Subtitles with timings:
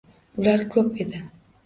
[0.39, 1.21] Ular ko`p edi